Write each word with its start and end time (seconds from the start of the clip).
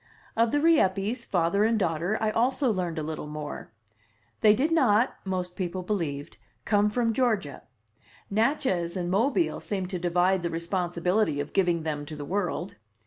Of 0.35 0.49
the 0.49 0.59
Rieppes, 0.59 1.25
father 1.25 1.63
and 1.63 1.77
daughter, 1.77 2.17
I 2.19 2.31
also 2.31 2.71
learned 2.71 2.97
a 2.97 3.03
little 3.03 3.27
more. 3.27 3.71
They 4.39 4.55
did 4.55 4.71
not 4.71 5.15
(most 5.25 5.55
people 5.55 5.83
believed) 5.83 6.37
come 6.65 6.89
from 6.89 7.13
Georgia. 7.13 7.61
Natchez 8.27 8.97
and 8.97 9.11
Mobile 9.11 9.59
seemed 9.59 9.91
to 9.91 9.99
divide 9.99 10.41
the 10.41 10.49
responsibility 10.49 11.39
of 11.39 11.53
giving 11.53 11.83
them 11.83 12.07
to 12.07 12.15
the 12.15 12.25
world. 12.25 12.77